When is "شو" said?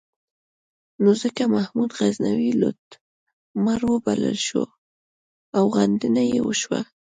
4.47-4.63